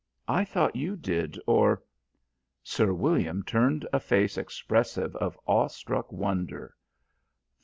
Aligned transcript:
I 0.27 0.45
thought 0.45 0.75
you 0.75 0.95
did, 0.95 1.39
or" 1.45 1.83
Sir 2.63 2.91
William 2.91 3.43
turned 3.43 3.87
a 3.93 3.99
face 3.99 4.35
expressive 4.35 5.15
of 5.17 5.37
awe 5.45 5.67
struck 5.67 6.11
wonder. 6.11 6.75